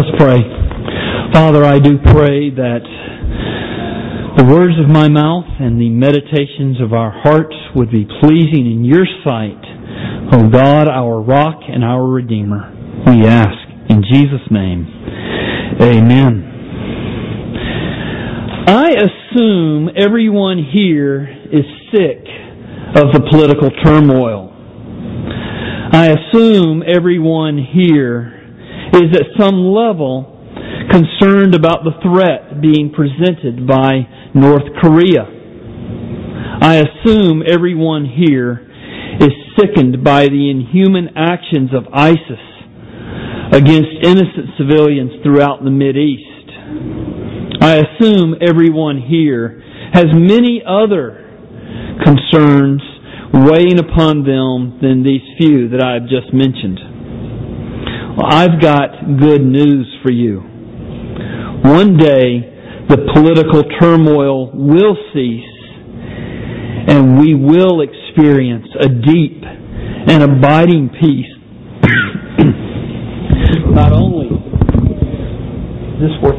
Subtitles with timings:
[0.00, 0.40] Let's pray.
[1.34, 2.80] Father, I do pray that
[4.38, 8.82] the words of my mouth and the meditations of our hearts would be pleasing in
[8.82, 9.60] your sight,
[10.32, 12.72] O God, our rock and our Redeemer.
[13.08, 13.52] We ask
[13.90, 14.88] in Jesus' name.
[15.82, 16.48] Amen.
[18.68, 22.24] I assume everyone here is sick
[22.96, 24.48] of the political turmoil.
[25.92, 28.39] I assume everyone here
[28.94, 30.36] is at some level
[30.90, 35.26] concerned about the threat being presented by North Korea.
[36.62, 38.66] I assume everyone here
[39.20, 42.42] is sickened by the inhuman actions of ISIS
[43.52, 46.50] against innocent civilians throughout the East.
[47.62, 49.62] I assume everyone here
[49.92, 51.26] has many other
[52.04, 52.80] concerns
[53.32, 56.89] weighing upon them than these few that I have just mentioned.
[58.16, 60.40] Well, I've got good news for you.
[61.62, 62.50] One day,
[62.88, 65.44] the political turmoil will cease
[66.88, 71.30] and we will experience a deep and abiding peace.
[73.70, 74.28] not only
[76.00, 76.34] this work,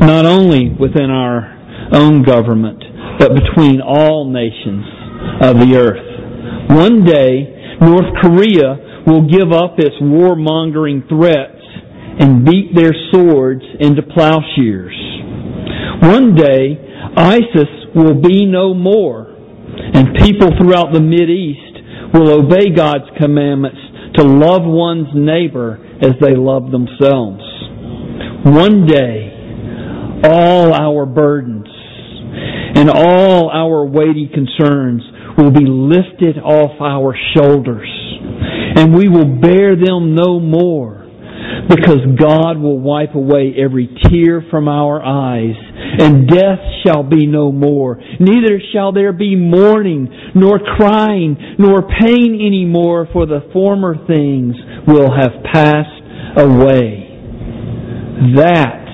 [0.00, 1.58] not only within our
[1.92, 2.82] own government,
[3.18, 4.86] but between all nations
[5.42, 6.70] of the earth.
[6.70, 11.64] One day, North Korea will give up its warmongering threats
[12.20, 14.94] and beat their swords into plowshares.
[16.02, 16.76] One day,
[17.16, 23.78] ISIS will be no more, and people throughout the East will obey God's commandments
[24.16, 27.42] to love one's neighbor as they love themselves.
[28.44, 29.32] One day,
[30.24, 31.66] all our burdens
[32.76, 35.02] and all our weighty concerns
[35.38, 37.88] will be lifted off our shoulders
[38.78, 41.04] and we will bear them no more
[41.68, 45.56] because God will wipe away every tear from our eyes
[45.98, 48.00] and death shall be no more.
[48.20, 54.54] Neither shall there be mourning, nor crying, nor pain any more, for the former things
[54.86, 57.04] will have passed away.
[58.36, 58.86] That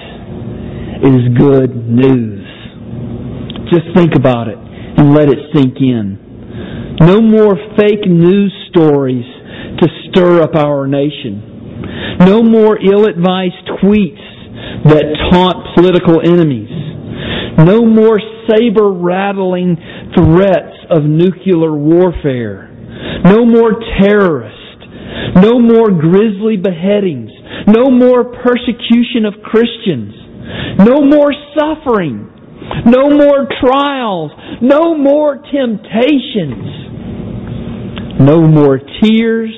[1.05, 2.47] is good news.
[3.71, 6.97] Just think about it and let it sink in.
[7.01, 9.25] No more fake news stories
[9.79, 12.19] to stir up our nation.
[12.21, 14.23] No more ill-advised tweets
[14.85, 16.71] that taunt political enemies.
[17.59, 18.19] No more
[18.49, 19.77] saber-rattling
[20.15, 22.71] threats of nuclear warfare.
[23.25, 24.61] No more terrorists.
[25.37, 27.31] No more grisly beheadings.
[27.67, 30.15] No more persecution of Christians.
[30.79, 32.31] No more suffering.
[32.87, 34.33] No more trials.
[34.61, 36.83] No more temptations.
[38.21, 39.55] No more tears.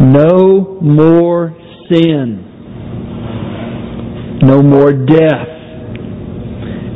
[0.00, 1.54] No more
[1.90, 2.46] sin.
[4.42, 5.48] No more death.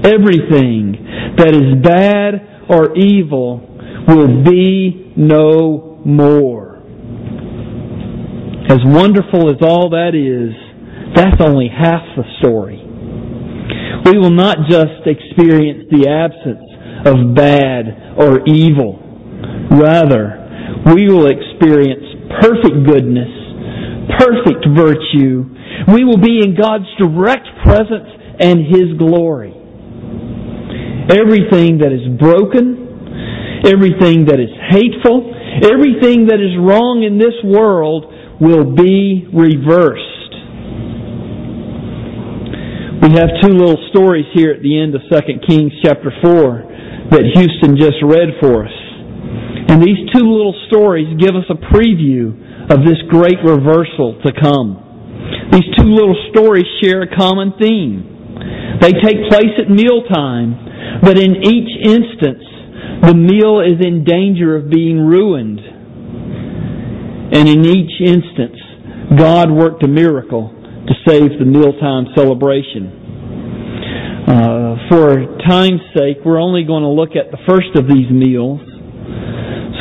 [0.04, 0.96] Everything
[1.36, 3.60] that is bad or evil
[4.08, 6.76] will be no more.
[8.70, 10.54] As wonderful as all that is,
[11.14, 12.80] that's only half the story.
[14.06, 16.64] We will not just experience the absence
[17.04, 18.98] of bad or evil.
[19.70, 20.40] Rather,
[20.94, 23.30] we will experience perfect goodness,
[24.18, 25.44] perfect virtue.
[25.92, 28.08] We will be in God's direct presence
[28.40, 29.52] and His glory.
[31.10, 35.30] Everything that is broken, everything that is hateful,
[35.62, 38.06] everything that is wrong in this world
[38.40, 40.14] will be reversed.
[43.04, 47.22] We have two little stories here at the end of 2 Kings chapter 4 that
[47.36, 48.83] Houston just read for us.
[49.74, 54.78] And these two little stories give us a preview of this great reversal to come.
[55.50, 58.78] These two little stories share a common theme.
[58.80, 62.46] They take place at mealtime, but in each instance,
[63.02, 65.58] the meal is in danger of being ruined.
[67.34, 68.60] And in each instance,
[69.18, 70.54] God worked a miracle
[70.86, 73.02] to save the mealtime celebration.
[74.28, 78.60] Uh, for time's sake, we're only going to look at the first of these meals.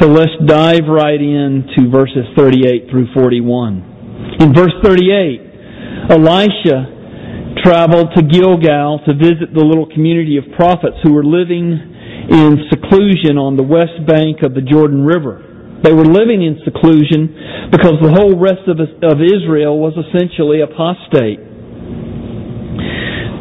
[0.04, 4.36] So let's dive right into verses 38 through 41.
[4.44, 11.14] In verse 38, Elisha traveled to Gilgal to visit the little community of prophets who
[11.14, 11.80] were living
[12.28, 15.40] in seclusion on the west bank of the Jordan River.
[15.88, 21.40] They were living in seclusion because the whole rest of, of Israel was essentially apostate.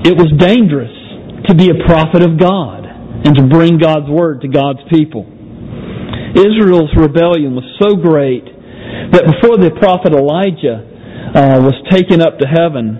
[0.06, 0.94] It was dangerous
[1.50, 5.41] to be a prophet of God and to bring God's word to God's people.
[6.36, 8.44] Israel's rebellion was so great
[9.12, 10.80] that before the prophet Elijah
[11.32, 12.96] uh, was taken up to heaven,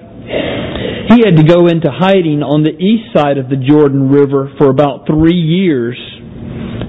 [1.12, 4.68] he had to go into hiding on the east side of the Jordan River for
[4.68, 5.96] about three years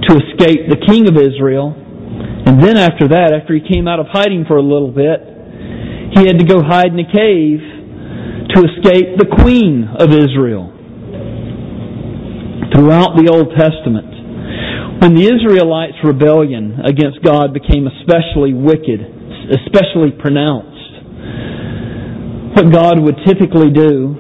[0.08, 1.76] to escape the king of Israel.
[1.76, 5.20] And then after that, after he came out of hiding for a little bit,
[6.16, 7.60] he had to go hide in a cave
[8.54, 10.70] to escape the queen of Israel.
[12.72, 14.13] Throughout the Old Testament,
[15.04, 19.04] when the Israelites' rebellion against God became especially wicked,
[19.52, 20.80] especially pronounced,
[22.56, 24.16] what God would typically do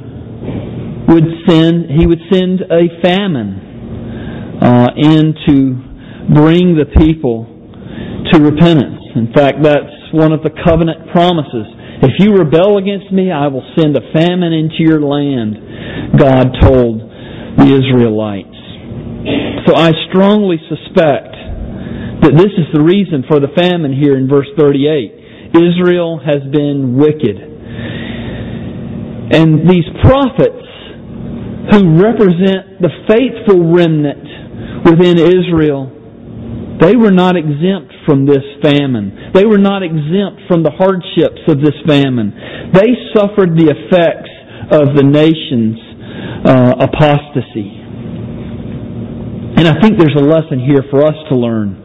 [1.08, 5.56] would send He would send a famine uh, in to
[6.36, 7.48] bring the people
[8.34, 9.00] to repentance.
[9.16, 11.64] In fact, that's one of the covenant promises.
[12.04, 17.00] If you rebel against me, I will send a famine into your land, God told
[17.56, 18.53] the Israelites.
[19.66, 21.32] So I strongly suspect
[22.24, 25.56] that this is the reason for the famine here in verse 38.
[25.56, 27.38] Israel has been wicked.
[29.34, 30.68] And these prophets
[31.72, 35.88] who represent the faithful remnant within Israel,
[36.80, 39.32] they were not exempt from this famine.
[39.34, 42.72] They were not exempt from the hardships of this famine.
[42.74, 44.32] They suffered the effects
[44.72, 45.80] of the nation's
[46.48, 47.83] uh, apostasy.
[49.56, 51.80] And I think there's a lesson here for us to learn.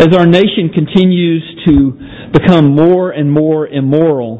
[0.00, 1.92] As our nation continues to
[2.32, 4.38] become more and more immoral,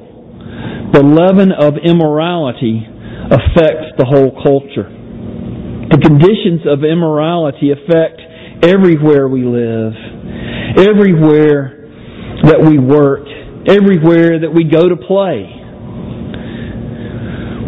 [0.93, 2.83] the leaven of immorality
[3.31, 4.89] affects the whole culture.
[5.91, 8.21] The conditions of immorality affect
[8.65, 9.93] everywhere we live,
[10.79, 11.85] everywhere
[12.45, 13.29] that we work,
[13.69, 15.47] everywhere that we go to play.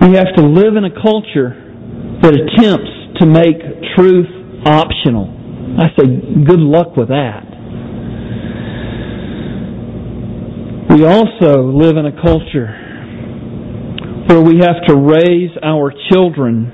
[0.09, 1.55] We have to live in a culture
[2.23, 3.59] that attempts to make
[3.97, 4.29] truth
[4.67, 5.31] optional.
[5.79, 6.07] I say,
[6.45, 7.45] good luck with that.
[10.91, 12.73] We also live in a culture
[14.29, 16.73] where we have to raise our children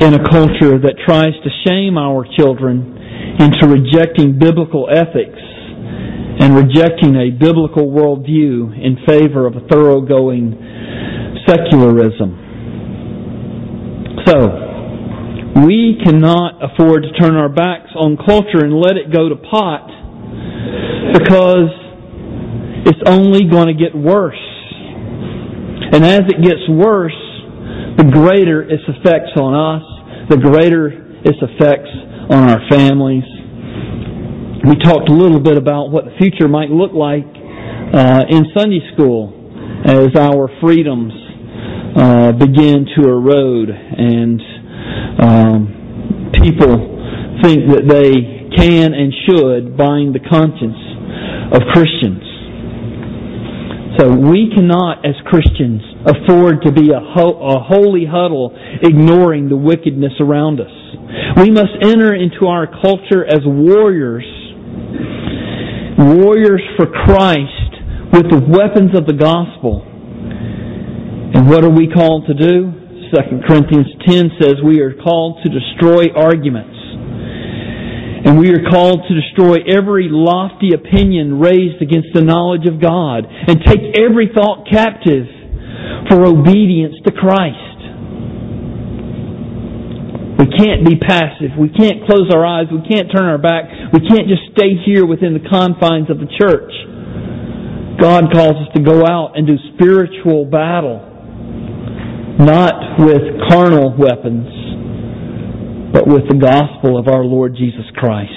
[0.00, 2.94] in a culture that tries to shame our children
[3.40, 5.40] into rejecting biblical ethics
[6.40, 10.52] and rejecting a biblical worldview in favor of a thoroughgoing
[11.46, 12.36] secularism.
[14.26, 14.63] So,
[15.64, 19.88] we cannot afford to turn our backs on culture and let it go to pot
[21.12, 21.72] because
[22.86, 24.40] it's only going to get worse.
[25.92, 27.16] And as it gets worse,
[27.96, 29.84] the greater its effects on us,
[30.28, 30.88] the greater
[31.24, 31.88] its effects
[32.28, 33.24] on our families.
[34.68, 38.80] We talked a little bit about what the future might look like uh, in Sunday
[38.92, 39.32] school
[39.84, 41.12] as our freedoms
[41.96, 44.40] uh, begin to erode and
[45.20, 46.94] um, people
[47.42, 50.78] think that they can and should bind the conscience
[51.52, 52.22] of Christians.
[53.98, 58.50] So we cannot, as Christians, afford to be a, ho- a holy huddle
[58.82, 60.72] ignoring the wickedness around us.
[61.38, 64.26] We must enter into our culture as warriors,
[65.98, 69.86] warriors for Christ with the weapons of the gospel.
[71.34, 72.83] And what are we called to do?
[73.14, 76.74] 2 Corinthians 10 says we are called to destroy arguments.
[78.26, 83.22] And we are called to destroy every lofty opinion raised against the knowledge of God
[83.28, 85.30] and take every thought captive
[86.10, 87.78] for obedience to Christ.
[90.42, 91.54] We can't be passive.
[91.54, 92.66] We can't close our eyes.
[92.72, 93.70] We can't turn our back.
[93.92, 96.72] We can't just stay here within the confines of the church.
[98.02, 101.13] God calls us to go out and do spiritual battle,
[102.38, 104.48] not with carnal weapons,
[105.92, 108.32] but with the gospel of our Lord Jesus Christ.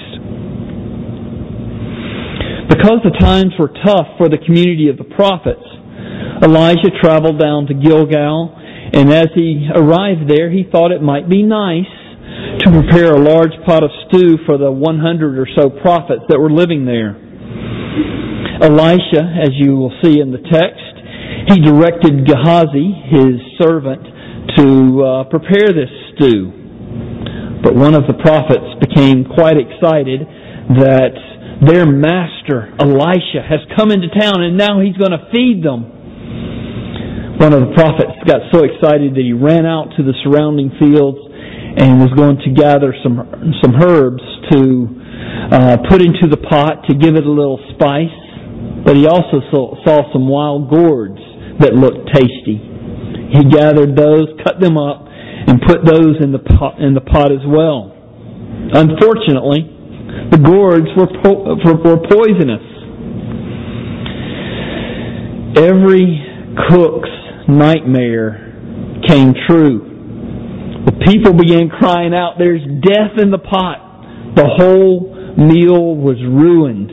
[2.70, 5.66] Because the times were tough for the community of the prophets,
[6.42, 11.42] Elijah traveled down to Gilgal, and as he arrived there, he thought it might be
[11.42, 11.90] nice
[12.62, 16.50] to prepare a large pot of stew for the 100 or so prophets that were
[16.50, 17.18] living there.
[18.62, 20.87] Elisha, as you will see in the text,
[21.48, 24.04] he directed Gehazi, his servant,
[24.56, 24.66] to
[25.00, 26.52] uh, prepare this stew.
[27.62, 30.28] But one of the prophets became quite excited
[30.76, 31.16] that
[31.64, 35.96] their master, Elisha, has come into town and now he's going to feed them.
[37.40, 41.18] One of the prophets got so excited that he ran out to the surrounding fields
[41.78, 43.22] and was going to gather some
[43.62, 44.58] some herbs to
[45.50, 48.10] uh, put into the pot to give it a little spice.
[48.84, 51.18] But he also saw, saw some wild gourds
[51.60, 52.58] that looked tasty.
[53.32, 57.32] He gathered those, cut them up, and put those in the pot, in the pot
[57.32, 57.92] as well.
[58.72, 59.64] Unfortunately,
[60.30, 62.78] the gourds were, po- were poisonous.
[65.58, 66.22] every
[66.68, 67.10] cook's
[67.48, 70.82] nightmare came true.
[70.86, 74.34] The people began crying out, There's death in the pot.
[74.36, 76.92] The whole meal was ruined.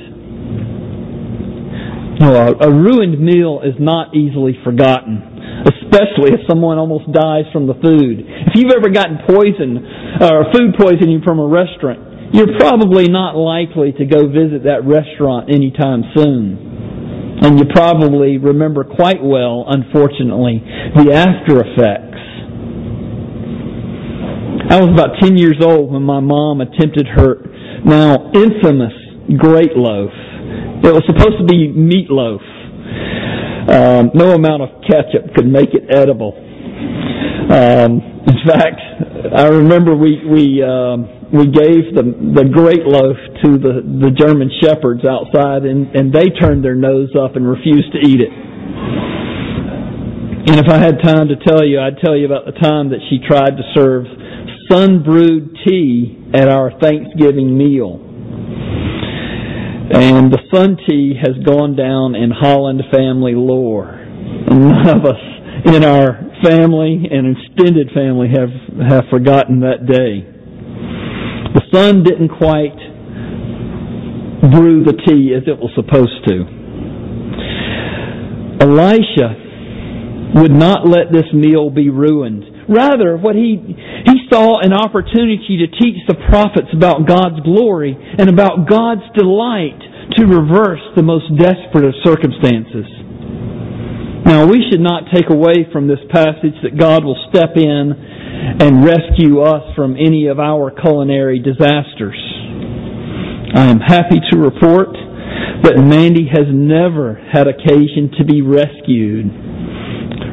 [2.22, 5.20] A, a ruined meal is not easily forgotten,
[5.68, 8.24] especially if someone almost dies from the food.
[8.24, 9.84] If you've ever gotten poison
[10.24, 15.52] or food poisoning from a restaurant, you're probably not likely to go visit that restaurant
[15.52, 17.40] anytime soon.
[17.44, 20.64] And you probably remember quite well, unfortunately,
[20.96, 22.16] the after effects.
[24.72, 27.44] I was about 10 years old when my mom attempted her
[27.84, 28.94] now infamous
[29.38, 30.12] great loaf
[30.90, 32.44] it was supposed to be meatloaf.
[33.66, 36.38] Um, no amount of ketchup could make it edible.
[37.50, 38.82] Um, in fact,
[39.36, 42.06] I remember we we um, we gave the
[42.38, 47.10] the great loaf to the the German shepherds outside, and and they turned their nose
[47.18, 48.34] up and refused to eat it.
[50.48, 53.02] And if I had time to tell you, I'd tell you about the time that
[53.10, 54.06] she tried to serve
[54.70, 58.05] sun brewed tea at our Thanksgiving meal.
[59.92, 64.02] And the Sun Tea has gone down in Holland family lore.
[64.50, 65.22] None of us
[65.66, 68.50] in our family and extended family have,
[68.90, 70.26] have forgotten that day.
[71.56, 72.76] The sun didn't quite
[74.52, 76.46] brew the tea as it was supposed to.
[78.62, 79.46] Elisha
[80.36, 82.44] would not let this meal be ruined.
[82.68, 88.30] Rather, what he, he saw an opportunity to teach the prophets about God's glory and
[88.30, 89.78] about God's delight
[90.18, 92.86] to reverse the most desperate of circumstances.
[94.26, 98.84] Now, we should not take away from this passage that God will step in and
[98.84, 102.18] rescue us from any of our culinary disasters.
[103.54, 104.90] I am happy to report
[105.62, 109.30] that Mandy has never had occasion to be rescued.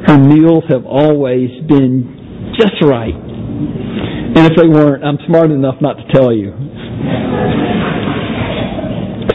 [0.08, 2.21] Her meals have always been
[2.58, 3.14] just right.
[3.14, 6.52] And if they weren't, I'm smart enough not to tell you.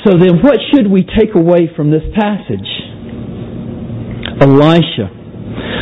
[0.05, 2.69] So then, what should we take away from this passage?
[4.39, 5.09] Elisha,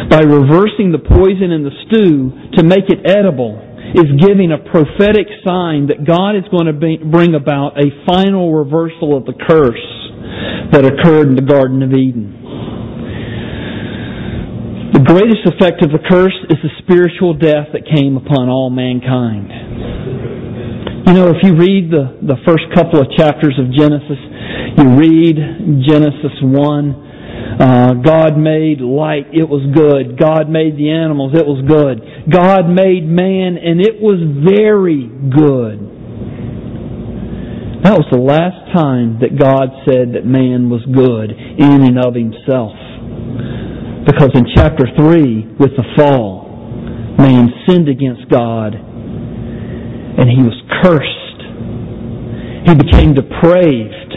[0.10, 3.62] by reversing the poison in the stew to make it edible,
[3.94, 6.75] is giving a prophetic sign that God is going to
[7.06, 9.86] bring about a final reversal of the curse
[10.72, 12.35] that occurred in the Garden of Eden.
[14.96, 19.52] The greatest effect of the curse is the spiritual death that came upon all mankind.
[21.04, 24.16] You know, if you read the, the first couple of chapters of Genesis,
[24.80, 30.16] you read Genesis 1, uh, God made light, it was good.
[30.16, 32.32] God made the animals, it was good.
[32.32, 35.92] God made man, and it was very good.
[37.84, 42.16] That was the last time that God said that man was good in and of
[42.16, 42.85] himself.
[44.06, 46.46] Because in chapter 3, with the fall,
[47.18, 51.26] man sinned against God and he was cursed.
[52.70, 54.14] He became depraved.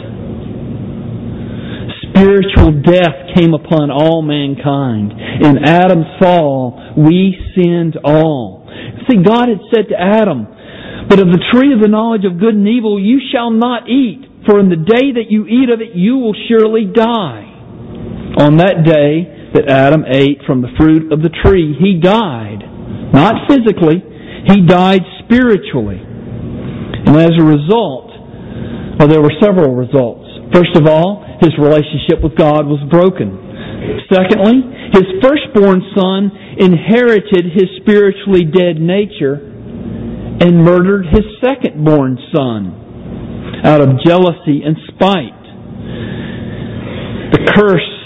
[2.11, 5.13] Spiritual death came upon all mankind.
[5.43, 8.69] In Adam's fall, we sinned all.
[9.09, 10.47] See, God had said to Adam,
[11.09, 14.25] But of the tree of the knowledge of good and evil you shall not eat,
[14.47, 17.45] for in the day that you eat of it you will surely die.
[18.39, 22.61] On that day, that Adam ate from the fruit of the tree, he died.
[23.13, 24.05] Not physically,
[24.47, 26.01] he died spiritually.
[26.01, 28.09] And as a result,
[28.99, 30.27] well, there were several results.
[30.53, 33.49] First of all, his relationship with God was broken.
[34.13, 34.59] Secondly,
[34.93, 39.39] his firstborn son inherited his spiritually dead nature
[40.41, 45.43] and murdered his secondborn son out of jealousy and spite.
[47.33, 47.98] The curse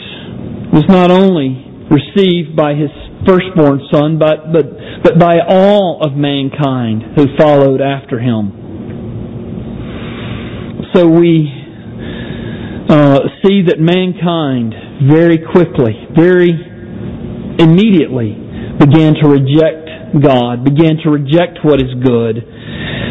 [0.72, 2.88] was not only received by his
[3.28, 4.64] firstborn son, but, but,
[5.04, 8.58] but by all of mankind who followed after him.
[10.94, 11.48] So we
[12.88, 14.74] uh, see that mankind
[15.08, 16.52] very quickly, very
[17.58, 18.36] immediately
[18.80, 19.88] began to reject
[20.20, 22.44] God, began to reject what is good,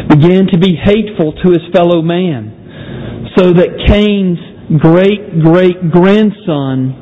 [0.08, 3.30] began to be hateful to his fellow man.
[3.36, 4.38] So that Cain's
[4.78, 7.01] great great grandson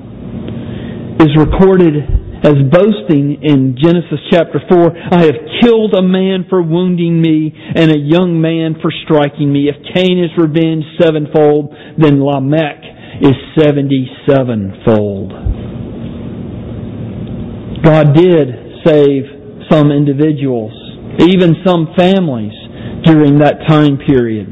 [1.21, 1.95] is recorded
[2.41, 7.91] as boasting in Genesis chapter 4, I have killed a man for wounding me and
[7.91, 9.69] a young man for striking me.
[9.69, 12.81] If Cain is revenged sevenfold, then Lamech
[13.21, 15.33] is seventy sevenfold.
[17.85, 19.25] God did save
[19.69, 20.73] some individuals,
[21.21, 22.57] even some families
[23.05, 24.49] during that time period.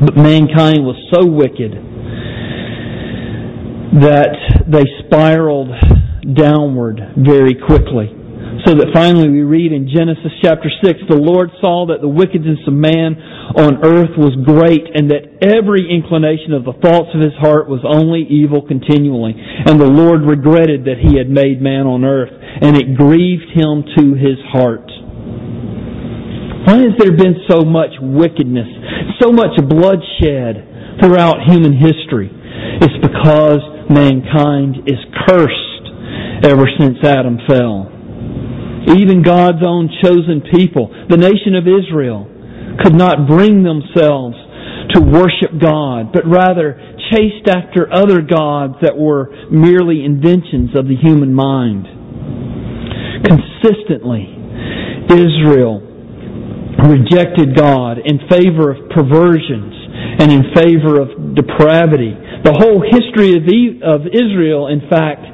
[0.00, 1.89] But mankind was so wicked
[3.98, 5.70] that they spiraled
[6.34, 8.20] downward very quickly.
[8.66, 12.60] So that finally we read in Genesis chapter 6, the Lord saw that the wickedness
[12.68, 13.16] of man
[13.56, 17.80] on earth was great and that every inclination of the thoughts of his heart was
[17.88, 19.32] only evil continually.
[19.32, 23.86] And the Lord regretted that he had made man on earth and it grieved him
[23.96, 24.84] to his heart.
[26.68, 28.68] Why has there been so much wickedness,
[29.24, 32.28] so much bloodshed throughout human history?
[32.84, 37.90] It's because mankind is cursed ever since Adam fell.
[38.96, 42.26] Even God's own chosen people, the nation of Israel,
[42.82, 44.36] could not bring themselves
[44.94, 46.80] to worship God, but rather
[47.12, 51.86] chased after other gods that were merely inventions of the human mind.
[53.26, 54.26] Consistently,
[55.10, 55.82] Israel
[56.88, 59.74] rejected God in favor of perversions
[60.20, 62.14] and in favor of depravity.
[62.44, 63.44] The whole history of
[63.84, 65.24] of Israel, in fact,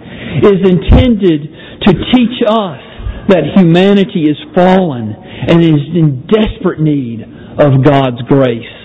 [0.42, 1.40] is intended
[1.86, 2.82] to teach us
[3.28, 7.22] that humanity is fallen and is in desperate need
[7.58, 8.76] of God's grace.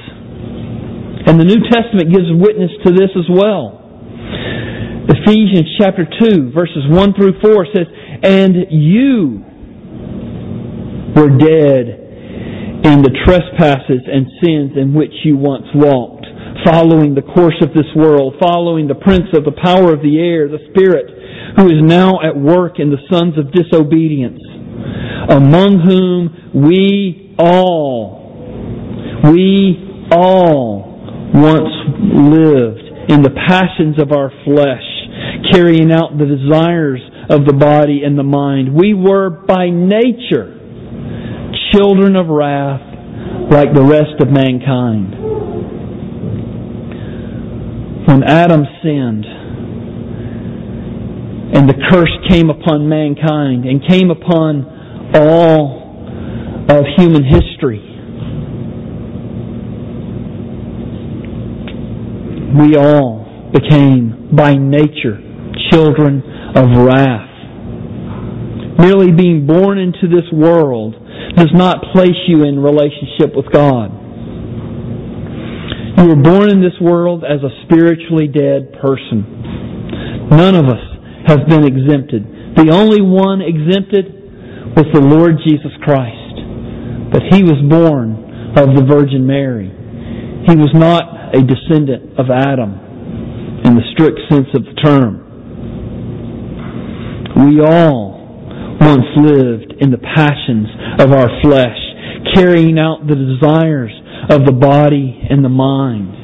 [1.27, 3.77] And the New Testament gives witness to this as well.
[5.09, 7.87] Ephesians chapter 2 verses 1 through 4 says,
[8.23, 9.45] And you
[11.15, 12.01] were dead
[12.83, 16.20] in the trespasses and sins in which you once walked,
[16.65, 20.47] following the course of this world, following the prince of the power of the air,
[20.47, 21.09] the Spirit,
[21.57, 24.41] who is now at work in the sons of disobedience,
[25.29, 28.21] among whom we all,
[29.31, 30.91] we all
[31.33, 34.85] once lived in the passions of our flesh,
[35.51, 38.73] carrying out the desires of the body and the mind.
[38.73, 40.57] We were by nature
[41.73, 42.81] children of wrath
[43.51, 45.30] like the rest of mankind.
[48.11, 49.25] When Adam sinned,
[51.55, 54.65] and the curse came upon mankind and came upon
[55.15, 55.79] all
[56.67, 57.79] of human history.
[62.59, 65.17] We all became, by nature,
[65.71, 66.21] children
[66.53, 67.29] of wrath.
[68.77, 70.95] Merely being born into this world
[71.37, 74.00] does not place you in relationship with God.
[76.01, 79.21] You were born in this world as a spiritually dead person.
[80.33, 80.81] None of us
[81.27, 82.25] have been exempted.
[82.57, 84.09] The only one exempted
[84.73, 86.41] was the Lord Jesus Christ.
[87.13, 88.17] But he was born
[88.57, 89.69] of the Virgin Mary.
[90.49, 95.21] He was not a descendant of Adam in the strict sense of the term.
[97.45, 98.25] We all
[98.81, 100.65] once lived in the passions
[100.97, 101.77] of our flesh,
[102.33, 103.93] carrying out the desires
[104.31, 106.15] of the body and the mind.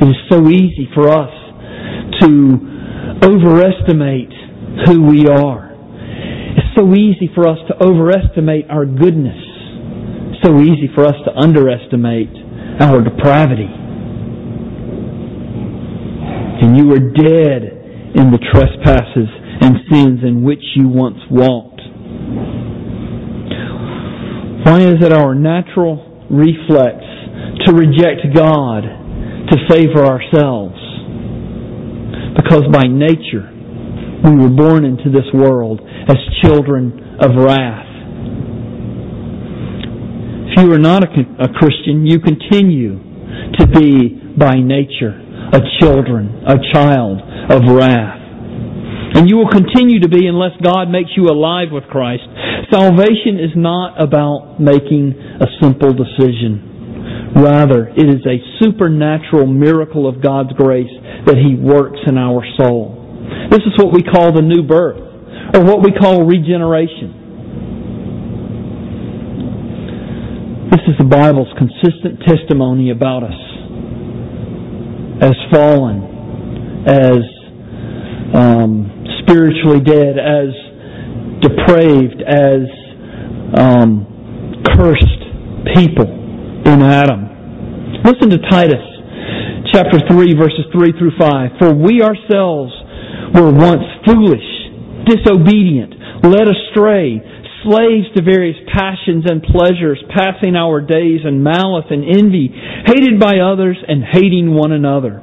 [0.00, 1.28] It is so easy for us
[2.20, 2.28] to
[3.20, 4.32] overestimate
[4.86, 5.76] who we are.
[6.56, 9.36] It's so easy for us to overestimate our goodness.
[10.32, 12.32] It's So easy for us to underestimate
[12.80, 13.68] our depravity.
[16.64, 17.62] And you were dead
[18.16, 19.28] in the trespasses
[19.60, 21.80] and sins in which you once walked.
[24.64, 27.00] Why is it our natural reflex
[27.66, 30.78] to reject God to favor ourselves?
[32.36, 33.50] Because by nature,
[34.24, 37.86] we were born into this world as children of wrath.
[40.50, 42.98] If you are not a, Christian, you continue
[43.58, 45.20] to be by nature
[45.52, 48.20] a children, a child of wrath.
[49.14, 52.26] And you will continue to be unless God makes you alive with Christ.
[52.74, 57.30] Salvation is not about making a simple decision.
[57.36, 60.90] Rather, it is a supernatural miracle of God's grace
[61.26, 62.98] that He works in our soul.
[63.50, 64.98] This is what we call the new birth,
[65.54, 67.14] or what we call regeneration.
[70.74, 73.38] This is the Bible's consistent testimony about us
[75.22, 76.02] as fallen,
[76.90, 77.22] as
[78.34, 80.63] um, spiritually dead, as
[81.44, 82.64] depraved, as
[83.52, 84.08] um,
[84.72, 85.22] cursed
[85.76, 86.08] people
[86.64, 88.00] in Adam.
[88.04, 88.80] Listen to Titus
[89.72, 91.50] chapter 3, verses 3 through 5.
[91.60, 92.72] For we ourselves
[93.34, 94.48] were once foolish,
[95.04, 95.92] disobedient,
[96.24, 97.20] led astray,
[97.64, 102.52] slaves to various passions and pleasures, passing our days in malice and envy,
[102.86, 105.22] hated by others and hating one another.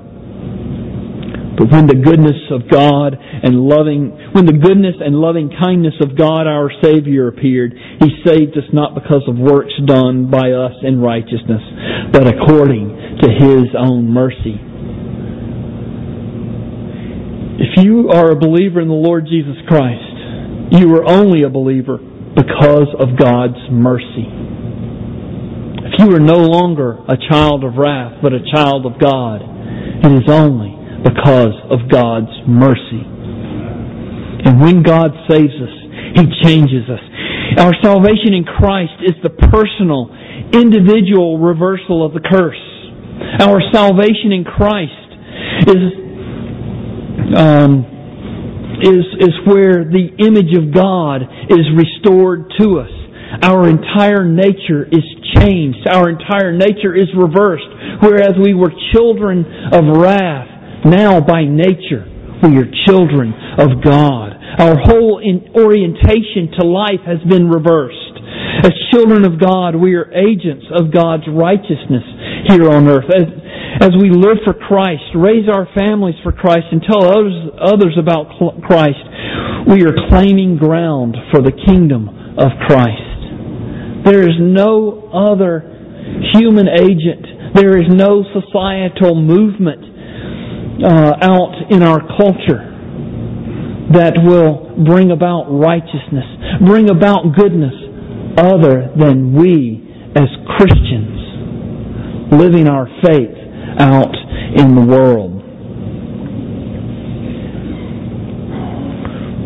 [1.58, 6.16] But when the goodness of God and loving, when the goodness and loving kindness of
[6.16, 11.02] God our Savior appeared, He saved us not because of works done by us in
[11.02, 11.62] righteousness,
[12.12, 14.56] but according to His own mercy.
[17.60, 21.98] If you are a believer in the Lord Jesus Christ, you are only a believer
[21.98, 24.26] because of God's mercy.
[25.84, 30.12] If you are no longer a child of wrath, but a child of God, it
[30.24, 33.04] is only because of God's mercy.
[34.46, 35.76] And when God saves us,
[36.16, 37.04] He changes us.
[37.60, 40.10] Our salvation in Christ is the personal,
[40.54, 42.58] individual reversal of the curse.
[43.40, 45.10] Our salvation in Christ
[45.68, 46.02] is
[47.38, 47.86] um,
[48.82, 52.92] is, is where the image of God is restored to us.
[53.44, 55.06] Our entire nature is
[55.38, 55.88] changed.
[55.88, 57.70] Our entire nature is reversed.
[58.02, 60.51] Whereas we were children of wrath,
[60.86, 62.08] now by nature
[62.42, 64.34] we are children of God.
[64.58, 65.22] Our whole
[65.56, 68.18] orientation to life has been reversed.
[68.66, 72.04] As children of God, we are agents of God's righteousness
[72.50, 73.06] here on earth.
[73.14, 73.30] As,
[73.80, 78.34] as we live for Christ, raise our families for Christ, and tell others, others about
[78.66, 79.06] Christ,
[79.70, 84.04] we are claiming ground for the kingdom of Christ.
[84.06, 85.62] There is no other
[86.34, 87.54] human agent.
[87.54, 89.91] There is no societal movement
[90.84, 92.68] uh, out in our culture
[93.94, 96.26] that will bring about righteousness,
[96.66, 97.74] bring about goodness,
[98.38, 99.84] other than we
[100.16, 101.20] as Christians
[102.32, 103.36] living our faith
[103.80, 104.16] out
[104.56, 105.32] in the world.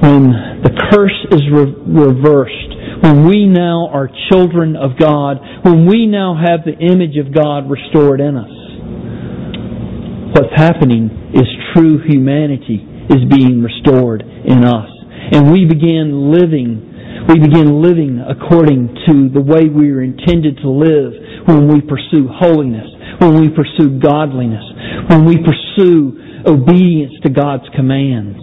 [0.01, 1.73] When the curse is re-
[2.05, 7.33] reversed, when we now are children of God, when we now have the image of
[7.33, 8.64] God restored in us,
[10.35, 14.91] what's happening is true humanity is being restored in us.
[15.31, 16.91] And we begin living
[17.25, 21.09] we begin living according to the way we are intended to live
[21.49, 22.85] when we pursue holiness,
[23.17, 24.61] when we pursue godliness,
[25.09, 28.37] when we pursue obedience to God's commands,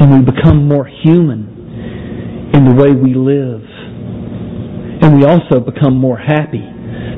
[0.00, 3.60] and we become more human in the way we live.
[5.04, 6.64] And we also become more happy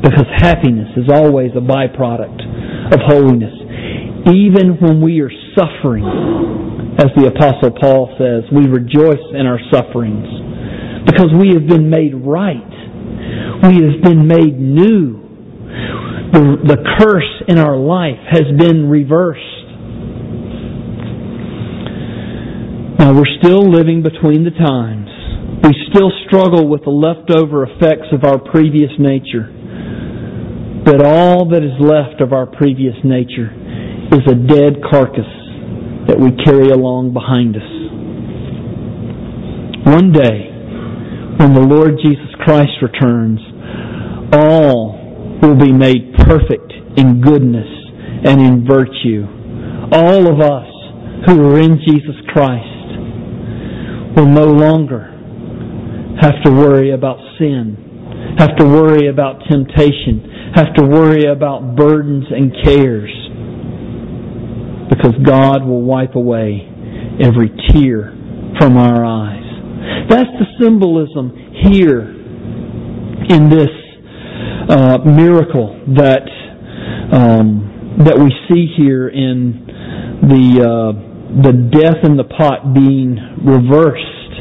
[0.02, 2.42] because happiness is always a byproduct
[2.90, 3.54] of holiness.
[4.26, 6.04] Even when we are suffering,
[6.98, 10.26] as the Apostle Paul says, we rejoice in our sufferings
[11.06, 12.72] because we have been made right.
[13.62, 15.26] We have been made new
[16.32, 19.40] the, the curse in our life has been reversed.
[22.98, 25.08] Now we're still living between the times.
[25.62, 29.48] We still struggle with the leftover effects of our previous nature.
[30.84, 33.50] But all that is left of our previous nature
[34.12, 35.26] is a dead carcass
[36.06, 37.70] that we carry along behind us.
[39.86, 40.50] One day,
[41.38, 43.40] when the Lord Jesus Christ returns,
[44.32, 47.68] all will be made perfect in goodness
[48.24, 49.26] and in virtue.
[49.92, 50.70] All of us
[51.26, 52.76] who are in Jesus Christ
[54.16, 55.12] will no longer
[56.20, 62.24] have to worry about sin, have to worry about temptation, have to worry about burdens
[62.30, 63.10] and cares,
[64.88, 66.62] because God will wipe away
[67.20, 68.12] every tear
[68.58, 69.42] from our eyes.
[70.08, 71.32] That's the symbolism
[71.68, 72.00] here
[73.28, 73.70] in this
[74.68, 76.26] uh, miracle that
[77.12, 79.66] um, that we see here in
[80.28, 84.34] the uh, the death in the pot being reversed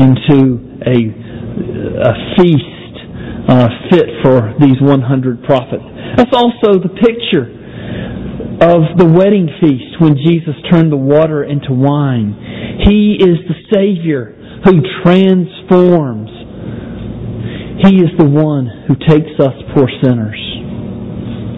[0.00, 1.24] into a
[2.00, 2.74] a feast
[3.48, 5.84] uh, fit for these 100 prophets.
[6.16, 7.53] That's also the picture
[8.60, 12.82] of the wedding feast when Jesus turned the water into wine.
[12.86, 16.30] He is the Savior who transforms
[17.84, 20.40] he is the one who takes us poor sinners,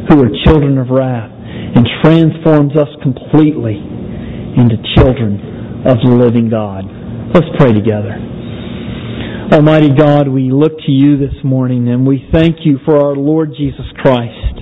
[0.09, 6.83] who are children of wrath, and transforms us completely into children of the living God.
[7.31, 8.19] Let's pray together.
[9.53, 13.53] Almighty God, we look to you this morning and we thank you for our Lord
[13.57, 14.57] Jesus Christ.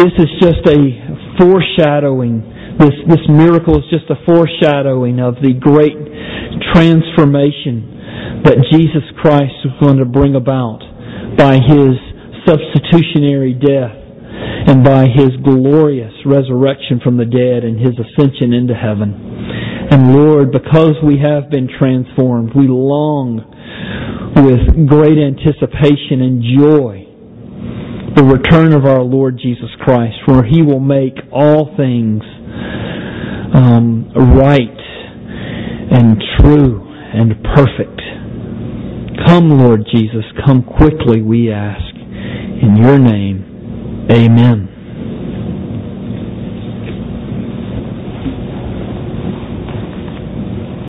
[0.00, 1.03] This is just a
[1.38, 2.42] foreshadowing.
[2.78, 5.96] This, this miracle is just a foreshadowing of the great
[6.74, 10.82] transformation that Jesus Christ was going to bring about
[11.36, 11.96] by his
[12.46, 13.96] substitutionary death
[14.66, 19.14] and by his glorious resurrection from the dead and his ascension into heaven.
[19.90, 23.44] And Lord, because we have been transformed, we long
[24.36, 27.13] with great anticipation and joy
[28.14, 32.22] the return of our Lord Jesus Christ, where he will make all things
[33.54, 34.80] um, right
[35.90, 36.80] and true
[37.14, 38.00] and perfect.
[39.26, 41.94] Come, Lord Jesus, come quickly, we ask.
[41.94, 44.73] In your name, amen.